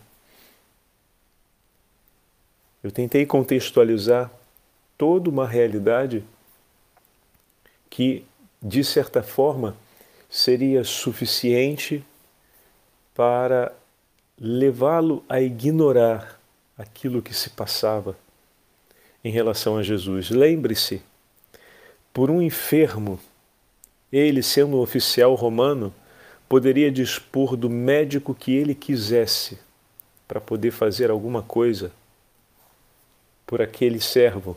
Eu 2.84 2.92
tentei 2.92 3.26
contextualizar 3.26 4.32
toda 4.98 5.30
uma 5.30 5.48
realidade 5.48 6.24
que, 7.90 8.26
de 8.62 8.84
certa 8.84 9.24
forma, 9.24 9.76
seria 10.30 10.84
suficiente 10.84 12.04
para 13.16 13.74
levá-lo 14.40 15.24
a 15.28 15.42
ignorar 15.42 16.40
aquilo 16.78 17.22
que 17.22 17.34
se 17.34 17.50
passava 17.50 18.16
em 19.24 19.32
relação 19.32 19.78
a 19.78 19.84
Jesus. 19.84 20.30
Lembre-se, 20.30 21.02
por 22.14 22.30
um 22.30 22.42
enfermo, 22.42 23.20
ele, 24.12 24.44
sendo 24.44 24.78
um 24.78 24.82
oficial 24.82 25.34
romano, 25.34 25.94
poderia 26.48 26.92
dispor 26.92 27.58
do 27.58 27.70
médico 27.70 28.36
que 28.36 28.56
ele 28.56 28.76
quisesse 28.76 29.58
para 30.28 30.40
poder 30.40 30.72
fazer 30.72 31.10
alguma 31.10 31.42
coisa 31.42 31.92
por 33.48 33.62
aquele 33.62 34.00
servo. 34.00 34.56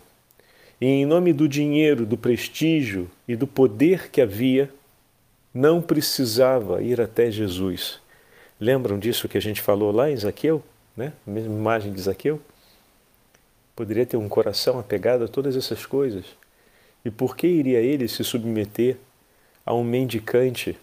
E 0.79 0.85
em 0.85 1.07
nome 1.07 1.33
do 1.33 1.49
dinheiro, 1.49 2.05
do 2.05 2.19
prestígio 2.19 3.11
e 3.27 3.35
do 3.35 3.47
poder 3.47 4.11
que 4.11 4.21
havia, 4.21 4.71
não 5.55 5.81
precisava 5.81 6.83
ir 6.83 7.01
até 7.01 7.31
Jesus. 7.31 7.99
Lembram 8.61 8.99
disso 8.99 9.29
que 9.29 9.39
a 9.39 9.41
gente 9.41 9.63
falou 9.63 9.91
lá 9.91 10.11
em 10.11 10.17
Zaqueu? 10.17 10.63
Né? 10.95 11.15
A 11.27 11.31
mesma 11.31 11.55
imagem 11.55 11.93
de 11.93 12.03
Zaqueu? 12.03 12.43
poderia 13.81 14.05
ter 14.05 14.19
um 14.19 14.29
coração 14.29 14.79
apegado 14.79 15.25
a 15.25 15.29
todas 15.29 15.57
essas 15.57 15.87
coisas. 15.87 16.27
E 17.03 17.11
por 17.11 17.35
que 17.35 17.47
iria 17.47 17.81
ele 17.81 18.09
se 18.09 18.23
submeter 18.23 18.99
a 19.65 19.73
um 19.73 19.83
mendicante 19.83 20.77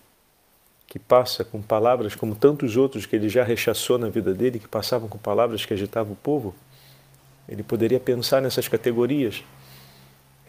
que 0.87 0.97
passa 0.97 1.43
com 1.43 1.61
palavras 1.61 2.15
como 2.15 2.33
tantos 2.33 2.75
outros 2.75 3.05
que 3.05 3.15
ele 3.15 3.29
já 3.29 3.43
rechaçou 3.43 3.99
na 3.99 4.09
vida 4.09 4.33
dele, 4.33 4.57
que 4.57 4.67
passavam 4.67 5.07
com 5.07 5.19
palavras 5.19 5.63
que 5.63 5.75
agitavam 5.75 6.13
o 6.13 6.15
povo? 6.15 6.55
Ele 7.47 7.63
poderia 7.63 7.99
pensar 7.99 8.41
nessas 8.41 8.67
categorias. 8.67 9.43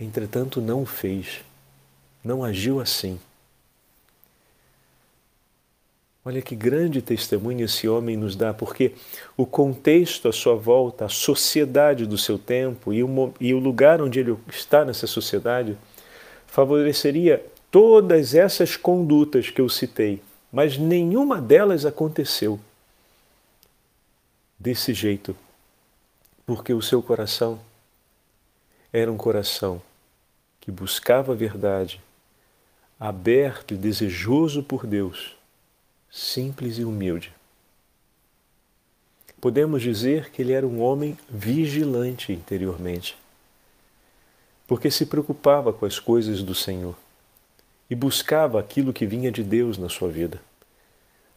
Entretanto, 0.01 0.61
não 0.61 0.83
o 0.83 0.87
fez, 0.87 1.45
não 2.25 2.45
agiu 2.45 2.81
assim. 2.81 3.19
Olha 6.25 6.43
que 6.43 6.55
grande 6.55 7.01
testemunho 7.01 7.65
esse 7.65 7.89
homem 7.89 8.17
nos 8.17 8.37
dá, 8.37 8.53
porque 8.53 8.93
o 9.37 9.47
contexto 9.47 10.29
à 10.29 10.33
sua 10.33 10.55
volta, 10.55 11.07
a 11.07 11.09
sociedade 11.09 12.05
do 12.05 12.19
seu 12.19 12.39
tempo 12.39 12.93
e 12.93 13.03
o, 13.03 13.33
e 13.41 13.55
o 13.55 13.59
lugar 13.59 14.03
onde 14.03 14.21
ele 14.21 14.37
está 14.47 14.85
nessa 14.85 15.07
sociedade 15.07 15.79
favoreceria 16.47 17.43
todas 17.71 18.35
essas 18.35 18.77
condutas 18.77 19.49
que 19.49 19.61
eu 19.61 19.69
citei, 19.69 20.21
mas 20.53 20.77
nenhuma 20.77 21.41
delas 21.41 21.87
aconteceu 21.87 22.61
desse 24.59 24.93
jeito, 24.93 25.35
porque 26.49 26.73
o 26.73 26.81
seu 26.81 27.03
coração 27.03 27.61
era 28.91 29.13
um 29.13 29.19
coração 29.19 29.83
que 30.59 30.71
buscava 30.71 31.33
a 31.33 31.37
verdade, 31.37 32.01
aberto 32.99 33.75
e 33.75 33.77
desejoso 33.77 34.63
por 34.63 34.87
Deus 34.87 35.37
simples 36.11 36.79
e 36.79 36.85
humilde. 36.85 37.35
podemos 39.43 39.83
dizer 39.83 40.31
que 40.31 40.41
ele 40.41 40.55
era 40.55 40.67
um 40.67 40.81
homem 40.81 41.19
vigilante 41.29 42.33
interiormente, 42.33 43.15
porque 44.67 44.91
se 44.91 45.05
preocupava 45.05 45.71
com 45.71 45.85
as 45.85 46.01
coisas 46.01 46.43
do 46.43 46.55
Senhor 46.55 46.97
e 47.91 47.95
buscava 47.95 48.59
aquilo 48.59 48.95
que 48.95 49.05
vinha 49.05 49.31
de 49.31 49.45
Deus 49.45 49.77
na 49.77 49.91
sua 49.91 50.09
vida. 50.09 50.41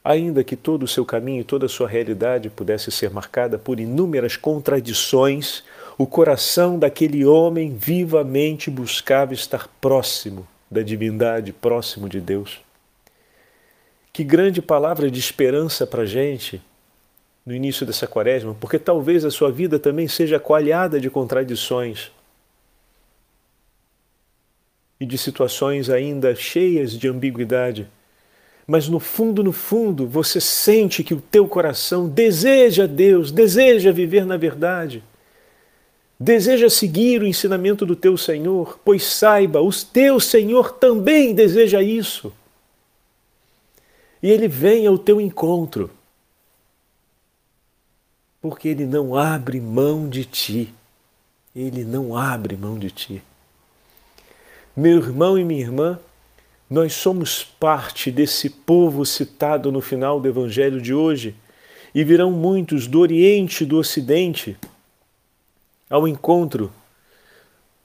Ainda 0.03 0.43
que 0.43 0.55
todo 0.55 0.83
o 0.83 0.87
seu 0.87 1.05
caminho, 1.05 1.45
toda 1.45 1.67
a 1.67 1.69
sua 1.69 1.87
realidade 1.87 2.49
pudesse 2.49 2.91
ser 2.91 3.11
marcada 3.11 3.59
por 3.59 3.79
inúmeras 3.79 4.35
contradições, 4.35 5.63
o 5.97 6.07
coração 6.07 6.79
daquele 6.79 7.23
homem 7.25 7.75
vivamente 7.77 8.71
buscava 8.71 9.33
estar 9.33 9.67
próximo 9.79 10.47
da 10.69 10.81
divindade, 10.81 11.53
próximo 11.53 12.09
de 12.09 12.19
Deus. 12.19 12.59
Que 14.11 14.23
grande 14.23 14.61
palavra 14.61 15.11
de 15.11 15.19
esperança 15.19 15.85
para 15.85 16.01
a 16.01 16.05
gente 16.05 16.61
no 17.45 17.53
início 17.53 17.85
dessa 17.85 18.07
quaresma, 18.07 18.55
porque 18.59 18.79
talvez 18.79 19.25
a 19.25 19.31
sua 19.31 19.51
vida 19.51 19.79
também 19.79 20.07
seja 20.07 20.39
coalhada 20.39 20.99
de 20.99 21.09
contradições 21.09 22.11
e 24.99 25.05
de 25.05 25.17
situações 25.17 25.89
ainda 25.89 26.35
cheias 26.35 26.91
de 26.91 27.07
ambiguidade. 27.07 27.87
Mas 28.67 28.87
no 28.87 28.99
fundo, 28.99 29.43
no 29.43 29.51
fundo, 29.51 30.07
você 30.07 30.39
sente 30.39 31.03
que 31.03 31.13
o 31.13 31.21
teu 31.21 31.47
coração 31.47 32.07
deseja 32.07 32.85
Deus, 32.85 33.31
deseja 33.31 33.91
viver 33.91 34.25
na 34.25 34.37
verdade, 34.37 35.03
deseja 36.19 36.69
seguir 36.69 37.21
o 37.21 37.27
ensinamento 37.27 37.85
do 37.85 37.95
teu 37.95 38.15
Senhor, 38.17 38.79
pois 38.85 39.03
saiba, 39.03 39.61
o 39.61 39.71
teu 39.71 40.19
Senhor 40.19 40.73
também 40.73 41.33
deseja 41.33 41.81
isso. 41.81 42.31
E 44.21 44.29
ele 44.29 44.47
vem 44.47 44.85
ao 44.85 44.97
teu 44.97 45.19
encontro 45.19 45.89
porque 48.41 48.67
ele 48.67 48.85
não 48.85 49.15
abre 49.15 49.61
mão 49.61 50.09
de 50.09 50.25
ti. 50.25 50.73
Ele 51.55 51.83
não 51.83 52.17
abre 52.17 52.57
mão 52.57 52.79
de 52.79 52.89
ti. 52.89 53.21
Meu 54.75 54.97
irmão 54.97 55.37
e 55.37 55.43
minha 55.43 55.61
irmã, 55.61 55.99
nós 56.71 56.93
somos 56.93 57.43
parte 57.43 58.09
desse 58.09 58.49
povo 58.49 59.05
citado 59.05 59.73
no 59.73 59.81
final 59.81 60.21
do 60.21 60.29
Evangelho 60.29 60.81
de 60.81 60.93
hoje, 60.93 61.35
e 61.93 62.01
virão 62.01 62.31
muitos 62.31 62.87
do 62.87 63.01
Oriente 63.01 63.65
e 63.65 63.67
do 63.67 63.77
Ocidente 63.77 64.57
ao 65.89 66.07
encontro 66.07 66.71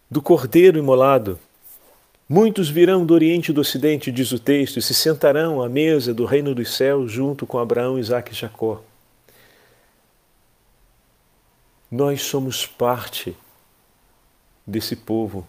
do 0.09 0.23
Cordeiro 0.23 0.79
imolado. 0.79 1.37
Muitos 2.29 2.69
virão 2.69 3.05
do 3.05 3.13
Oriente 3.13 3.51
e 3.51 3.53
do 3.53 3.61
Ocidente, 3.61 4.13
diz 4.13 4.31
o 4.31 4.39
texto, 4.39 4.79
e 4.79 4.83
se 4.83 4.95
sentarão 4.95 5.61
à 5.61 5.69
mesa 5.69 6.15
do 6.15 6.25
reino 6.25 6.55
dos 6.55 6.77
céus 6.77 7.11
junto 7.11 7.45
com 7.45 7.59
Abraão, 7.59 7.99
Isaque 7.99 8.31
e 8.31 8.37
Jacó. 8.37 8.85
Nós 11.91 12.23
somos 12.23 12.65
parte 12.65 13.37
desse 14.65 14.95
povo. 14.95 15.45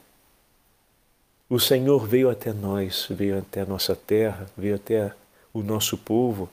O 1.49 1.59
Senhor 1.59 2.05
veio 2.05 2.29
até 2.29 2.51
nós, 2.51 3.07
veio 3.09 3.37
até 3.37 3.61
a 3.61 3.65
nossa 3.65 3.95
terra, 3.95 4.47
veio 4.57 4.75
até 4.75 5.11
o 5.53 5.61
nosso 5.61 5.97
povo, 5.97 6.49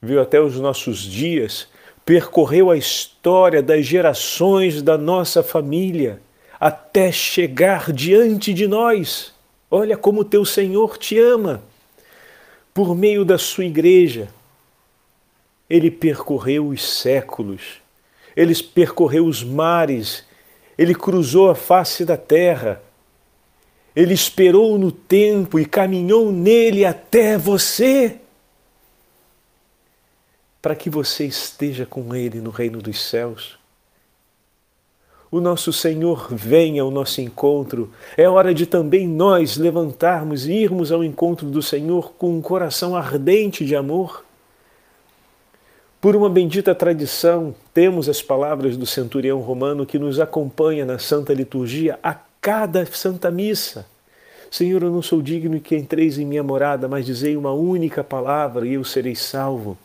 veio 0.00 0.20
até 0.20 0.40
os 0.40 0.56
nossos 0.56 0.98
dias, 0.98 1.66
percorreu 2.04 2.70
a 2.70 2.76
história 2.76 3.62
das 3.62 3.86
gerações 3.86 4.82
da 4.82 4.98
nossa 4.98 5.42
família 5.42 6.20
até 6.60 7.10
chegar 7.10 7.92
diante 7.92 8.52
de 8.52 8.68
nós. 8.68 9.32
Olha 9.70 9.96
como 9.96 10.24
teu 10.24 10.44
Senhor 10.44 10.98
te 10.98 11.18
ama. 11.18 11.62
Por 12.74 12.94
meio 12.94 13.24
da 13.24 13.38
sua 13.38 13.64
igreja, 13.64 14.28
ele 15.68 15.90
percorreu 15.90 16.68
os 16.68 16.82
séculos 16.82 17.82
ele 18.36 18.54
percorreu 18.62 19.26
os 19.26 19.42
mares, 19.42 20.24
ele 20.76 20.94
cruzou 20.94 21.50
a 21.50 21.54
face 21.54 22.04
da 22.04 22.16
terra, 22.16 22.82
ele 23.94 24.14
esperou 24.14 24.78
no 24.78 24.90
tempo 24.90 25.58
e 25.58 25.66
caminhou 25.66 26.32
nele 26.32 26.84
até 26.84 27.36
você, 27.36 28.18
para 30.60 30.74
que 30.74 30.88
você 30.88 31.24
esteja 31.26 31.84
com 31.84 32.14
ele 32.14 32.40
no 32.40 32.50
reino 32.50 32.80
dos 32.80 33.00
céus. 33.02 33.58
O 35.30 35.40
nosso 35.40 35.72
Senhor 35.72 36.28
vem 36.30 36.78
ao 36.78 36.90
nosso 36.90 37.20
encontro. 37.20 37.90
É 38.16 38.28
hora 38.28 38.52
de 38.52 38.66
também 38.66 39.08
nós 39.08 39.56
levantarmos 39.56 40.46
e 40.46 40.52
irmos 40.52 40.92
ao 40.92 41.02
encontro 41.02 41.48
do 41.48 41.62
Senhor 41.62 42.12
com 42.12 42.36
um 42.36 42.42
coração 42.42 42.94
ardente 42.94 43.64
de 43.64 43.74
amor 43.74 44.24
por 46.02 46.16
uma 46.16 46.28
bendita 46.28 46.74
tradição, 46.74 47.54
temos 47.72 48.08
as 48.08 48.20
palavras 48.20 48.76
do 48.76 48.84
centurião 48.84 49.38
romano 49.38 49.86
que 49.86 50.00
nos 50.00 50.18
acompanha 50.18 50.84
na 50.84 50.98
Santa 50.98 51.32
Liturgia 51.32 51.96
a 52.02 52.18
cada 52.42 52.84
Santa 52.84 53.30
Missa. 53.30 53.86
Senhor, 54.50 54.82
eu 54.82 54.90
não 54.90 55.00
sou 55.00 55.22
digno 55.22 55.58
que 55.60 55.76
entreis 55.76 56.18
em 56.18 56.26
minha 56.26 56.42
morada, 56.42 56.88
mas 56.88 57.06
dizei 57.06 57.36
uma 57.36 57.52
única 57.52 58.04
palavra 58.04 58.66
e 58.66 58.74
eu 58.74 58.84
serei 58.84 59.14
salvo. 59.14 59.78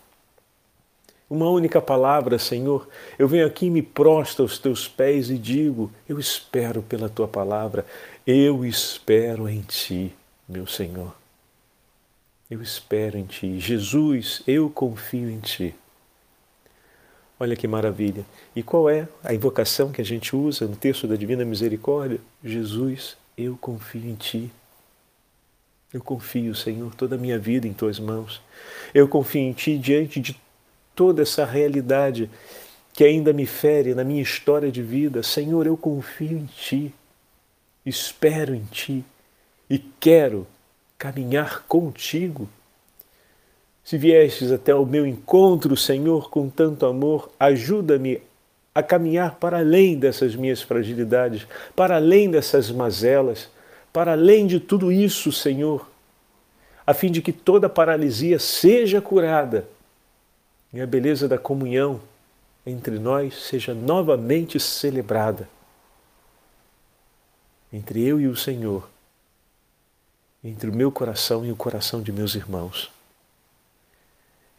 Uma 1.29 1.49
única 1.49 1.81
palavra, 1.81 2.39
Senhor. 2.39 2.87
Eu 3.17 3.27
venho 3.27 3.45
aqui 3.45 3.67
e 3.67 3.69
me 3.69 3.81
prosto 3.81 4.41
aos 4.41 4.57
teus 4.57 4.87
pés 4.87 5.29
e 5.29 5.37
digo: 5.37 5.91
Eu 6.07 6.19
espero 6.19 6.81
pela 6.81 7.07
tua 7.07 7.27
palavra, 7.27 7.85
eu 8.25 8.65
espero 8.65 9.47
em 9.47 9.61
ti, 9.61 10.13
meu 10.49 10.65
Senhor. 10.65 11.13
Eu 12.49 12.61
espero 12.61 13.17
em 13.17 13.25
ti. 13.25 13.59
Jesus, 13.59 14.41
eu 14.47 14.69
confio 14.69 15.29
em 15.29 15.39
ti. 15.39 15.75
Olha 17.39 17.55
que 17.55 17.67
maravilha. 17.67 18.25
E 18.55 18.63
qual 18.63 18.89
é 18.89 19.07
a 19.23 19.33
invocação 19.33 19.91
que 19.91 20.01
a 20.01 20.05
gente 20.05 20.35
usa 20.35 20.65
no 20.65 20.75
texto 20.75 21.07
da 21.07 21.15
Divina 21.15 21.45
Misericórdia? 21.45 22.19
Jesus, 22.43 23.15
eu 23.37 23.55
confio 23.57 24.09
em 24.09 24.15
Ti. 24.15 24.51
Eu 25.93 26.01
confio, 26.01 26.55
Senhor, 26.55 26.93
toda 26.95 27.15
a 27.15 27.17
minha 27.17 27.37
vida 27.37 27.67
em 27.67 27.73
Tuas 27.73 27.99
mãos. 27.99 28.41
Eu 28.93 29.07
confio 29.07 29.41
em 29.41 29.53
Ti 29.53 29.77
diante 29.77 30.19
de 30.19 30.39
toda 30.95 31.21
essa 31.21 31.45
realidade 31.45 32.29
que 32.91 33.03
ainda 33.03 33.31
me 33.31 33.45
fere 33.45 33.93
na 33.93 34.03
minha 34.03 34.21
história 34.21 34.71
de 34.71 34.81
vida. 34.81 35.21
Senhor, 35.21 35.67
eu 35.67 35.77
confio 35.77 36.39
em 36.39 36.45
Ti. 36.45 36.91
Espero 37.85 38.55
em 38.55 38.65
Ti 38.65 39.05
e 39.69 39.77
quero 39.77 40.47
caminhar 40.97 41.63
contigo 41.67 42.49
se 43.87 43.97
viestes 43.97 44.51
até 44.51 44.75
o 44.75 44.85
meu 44.85 45.07
encontro, 45.07 45.77
Senhor, 45.77 46.29
com 46.29 46.49
tanto 46.49 46.85
amor, 46.85 47.31
ajuda-me 47.39 48.21
a 48.75 48.83
caminhar 48.83 49.35
para 49.35 49.59
além 49.59 49.97
dessas 49.97 50.35
minhas 50.35 50.61
fragilidades, 50.61 51.47
para 51.73 51.95
além 51.95 52.29
dessas 52.29 52.69
mazelas, 52.69 53.49
para 53.93 54.11
além 54.11 54.45
de 54.45 54.59
tudo 54.59 54.91
isso, 54.91 55.31
Senhor, 55.31 55.89
a 56.85 56.93
fim 56.93 57.09
de 57.09 57.21
que 57.21 57.31
toda 57.31 57.69
paralisia 57.69 58.39
seja 58.39 58.99
curada 58.99 59.65
e 60.73 60.81
a 60.81 60.85
beleza 60.85 61.25
da 61.25 61.37
comunhão 61.37 62.01
entre 62.65 62.99
nós 62.99 63.41
seja 63.45 63.73
novamente 63.73 64.59
celebrada. 64.59 65.47
Entre 67.71 68.05
eu 68.05 68.19
e 68.19 68.27
o 68.27 68.35
Senhor, 68.35 68.89
entre 70.43 70.69
o 70.69 70.75
meu 70.75 70.91
coração 70.91 71.45
e 71.45 71.53
o 71.53 71.55
coração 71.55 72.01
de 72.01 72.11
meus 72.11 72.35
irmãos. 72.35 72.96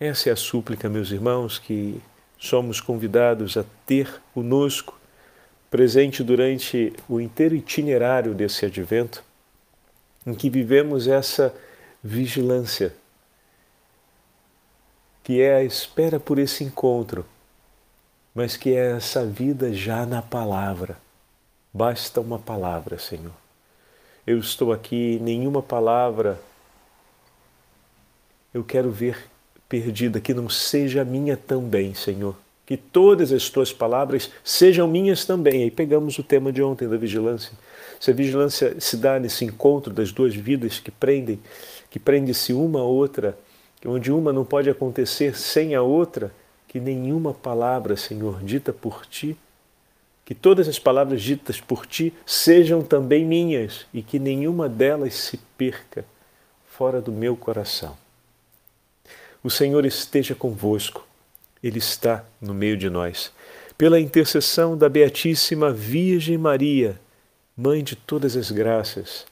Essa 0.00 0.30
é 0.30 0.32
a 0.32 0.36
súplica, 0.36 0.88
meus 0.88 1.10
irmãos, 1.10 1.58
que 1.58 2.00
somos 2.38 2.80
convidados 2.80 3.56
a 3.56 3.64
ter 3.84 4.20
conosco, 4.32 4.96
presente 5.68 6.22
durante 6.22 6.92
o 7.08 7.20
inteiro 7.20 7.56
itinerário 7.56 8.32
desse 8.32 8.64
advento, 8.64 9.24
em 10.24 10.34
que 10.34 10.48
vivemos 10.48 11.08
essa 11.08 11.52
vigilância, 12.02 12.94
que 15.24 15.40
é 15.42 15.56
a 15.56 15.64
espera 15.64 16.20
por 16.20 16.38
esse 16.38 16.62
encontro, 16.62 17.26
mas 18.32 18.56
que 18.56 18.70
é 18.70 18.92
essa 18.92 19.26
vida 19.26 19.72
já 19.72 20.06
na 20.06 20.22
palavra. 20.22 20.96
Basta 21.74 22.20
uma 22.20 22.38
palavra, 22.38 22.98
Senhor. 22.98 23.34
Eu 24.24 24.38
estou 24.38 24.72
aqui, 24.72 25.18
nenhuma 25.20 25.60
palavra 25.60 26.40
eu 28.54 28.64
quero 28.64 28.90
ver 28.90 29.28
perdida, 29.68 30.20
que 30.20 30.32
não 30.32 30.48
seja 30.48 31.04
minha 31.04 31.36
também, 31.36 31.94
Senhor. 31.94 32.34
Que 32.64 32.76
todas 32.76 33.32
as 33.32 33.48
tuas 33.48 33.72
palavras 33.72 34.30
sejam 34.44 34.88
minhas 34.88 35.24
também. 35.24 35.62
Aí 35.62 35.70
pegamos 35.70 36.18
o 36.18 36.22
tema 36.22 36.52
de 36.52 36.62
ontem 36.62 36.88
da 36.88 36.96
vigilância. 36.96 37.52
Se 37.98 38.10
a 38.10 38.14
vigilância 38.14 38.76
se 38.80 38.96
dá 38.96 39.18
nesse 39.18 39.44
encontro 39.44 39.92
das 39.92 40.12
duas 40.12 40.34
vidas 40.34 40.78
que 40.78 40.90
prendem, 40.90 41.38
que 41.90 41.98
prende-se 41.98 42.52
uma 42.52 42.80
a 42.80 42.84
outra, 42.84 43.38
onde 43.84 44.12
uma 44.12 44.32
não 44.32 44.44
pode 44.44 44.70
acontecer 44.70 45.36
sem 45.36 45.74
a 45.74 45.82
outra, 45.82 46.32
que 46.66 46.78
nenhuma 46.78 47.32
palavra, 47.32 47.96
Senhor, 47.96 48.42
dita 48.42 48.72
por 48.72 49.06
ti, 49.06 49.36
que 50.24 50.34
todas 50.34 50.68
as 50.68 50.78
palavras 50.78 51.22
ditas 51.22 51.58
por 51.58 51.86
ti 51.86 52.12
sejam 52.26 52.82
também 52.82 53.24
minhas 53.24 53.86
e 53.94 54.02
que 54.02 54.18
nenhuma 54.18 54.68
delas 54.68 55.14
se 55.14 55.38
perca 55.56 56.04
fora 56.66 57.00
do 57.00 57.10
meu 57.10 57.34
coração. 57.34 57.96
O 59.42 59.50
Senhor 59.50 59.84
esteja 59.86 60.34
convosco, 60.34 61.06
Ele 61.62 61.78
está 61.78 62.24
no 62.40 62.52
meio 62.52 62.76
de 62.76 62.90
nós. 62.90 63.32
Pela 63.76 64.00
intercessão 64.00 64.76
da 64.76 64.88
Beatíssima 64.88 65.72
Virgem 65.72 66.36
Maria, 66.36 66.98
Mãe 67.60 67.82
de 67.82 67.96
todas 67.96 68.36
as 68.36 68.52
graças, 68.52 69.26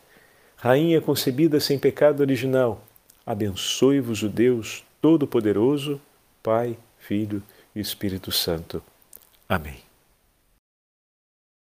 Rainha 0.57 1.01
concebida 1.01 1.61
sem 1.61 1.79
pecado 1.79 2.23
original, 2.23 2.85
abençoe-vos 3.25 4.25
o 4.25 4.29
Deus 4.29 4.85
Todo-Poderoso, 5.01 6.01
Pai, 6.43 6.77
Filho 6.99 7.41
e 7.73 7.79
Espírito 7.79 8.33
Santo. 8.33 8.83
Amém. 9.49 9.86